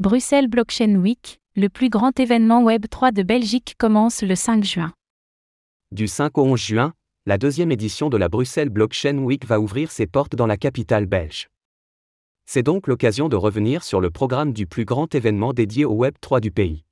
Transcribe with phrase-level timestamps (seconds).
[0.00, 4.94] Bruxelles Blockchain Week, le plus grand événement Web3 de Belgique commence le 5 juin.
[5.92, 6.94] Du 5 au 11 juin,
[7.26, 11.04] la deuxième édition de la Bruxelles Blockchain Week va ouvrir ses portes dans la capitale
[11.04, 11.50] belge.
[12.46, 16.40] C'est donc l'occasion de revenir sur le programme du plus grand événement dédié au Web3
[16.40, 16.82] du pays.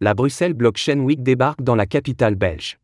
[0.00, 2.80] La Bruxelles Blockchain Week débarque dans la capitale belge.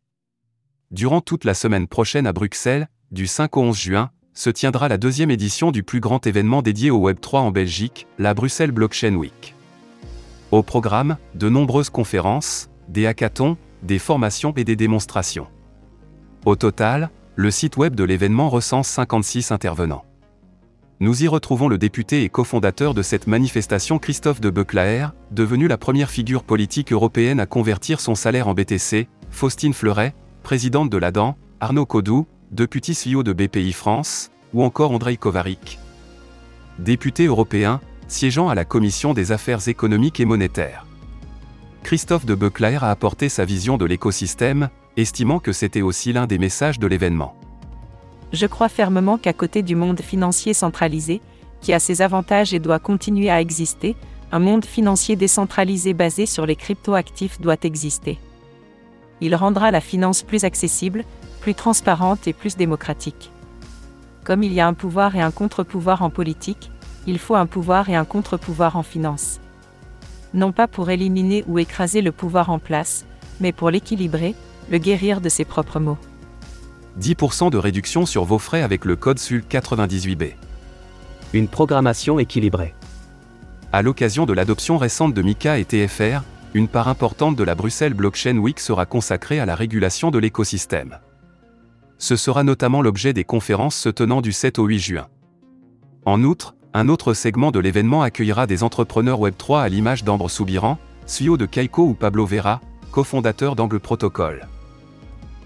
[0.93, 4.99] Durant toute la semaine prochaine à Bruxelles, du 5 au 11 juin, se tiendra la
[4.99, 9.55] deuxième édition du plus grand événement dédié au Web3 en Belgique, la Bruxelles Blockchain Week.
[10.51, 15.47] Au programme, de nombreuses conférences, des hackathons, des formations et des démonstrations.
[16.45, 20.05] Au total, le site web de l'événement recense 56 intervenants.
[21.01, 25.79] Nous y retrouvons le député et cofondateur de cette manifestation Christophe de Beclaer, devenu la
[25.79, 31.37] première figure politique européenne à convertir son salaire en BTC, Faustine Fleuret, présidente de l'ADAN,
[31.61, 35.79] Arnaud Codou, député CEO de BPI France, ou encore Andrei Kovarik.
[36.81, 40.85] Député européen, siégeant à la Commission des affaires économiques et monétaires.
[41.85, 46.39] Christophe de Beclair a apporté sa vision de l'écosystème, estimant que c'était aussi l'un des
[46.39, 47.37] messages de l'événement.
[48.33, 51.21] Je crois fermement qu'à côté du monde financier centralisé,
[51.61, 53.95] qui a ses avantages et doit continuer à exister,
[54.33, 58.19] un monde financier décentralisé basé sur les cryptoactifs doit exister.
[59.21, 61.05] Il rendra la finance plus accessible,
[61.41, 63.33] plus transparente et plus démocratique.
[64.25, 66.71] Comme il y a un pouvoir et un contre-pouvoir en politique,
[67.07, 69.41] il faut un pouvoir et un contre-pouvoir en finance.
[70.35, 73.07] Non pas pour éliminer ou écraser le pouvoir en place,
[73.41, 74.35] mais pour l'équilibrer,
[74.71, 75.99] le guérir de ses propres maux.
[77.01, 80.35] 10% de réduction sur vos frais avec le code SUL 98B.
[81.33, 82.75] Une programmation équilibrée.
[83.73, 86.23] À l'occasion de l'adoption récente de MICA et TFR,
[86.55, 90.99] une part importante de la Bruxelles Blockchain Week sera consacrée à la régulation de l'écosystème.
[92.01, 95.09] Ce sera notamment l'objet des conférences se tenant du 7 au 8 juin.
[96.07, 100.79] En outre, un autre segment de l'événement accueillera des entrepreneurs Web3 à l'image d'Ambre Soubiran,
[101.07, 104.49] CEO de Kaiko ou Pablo Vera, cofondateur d'Angle Protocol.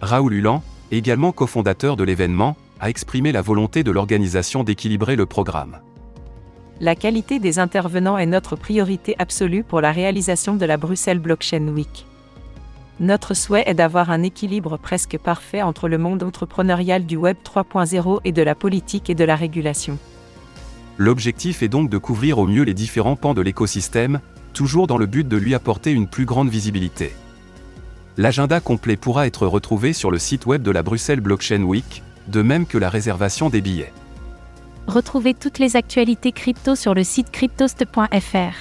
[0.01, 0.62] Raoul Hulan,
[0.93, 5.81] également cofondateur de l'événement, a exprimé la volonté de l'organisation d'équilibrer le programme.
[6.81, 11.67] La qualité des intervenants est notre priorité absolue pour la réalisation de la Bruxelles Blockchain
[11.67, 12.06] Week.
[13.00, 18.21] Notre souhait est d'avoir un équilibre presque parfait entre le monde entrepreneurial du Web 3.0
[18.25, 19.99] et de la politique et de la régulation.
[20.97, 24.21] L'objectif est donc de couvrir au mieux les différents pans de l'écosystème,
[24.53, 27.12] toujours dans le but de lui apporter une plus grande visibilité.
[28.16, 32.43] L'agenda complet pourra être retrouvé sur le site web de la Bruxelles Blockchain Week, de
[32.43, 33.93] même que la réservation des billets.
[34.87, 38.55] Retrouvez toutes les actualités crypto sur le site cryptost.fr.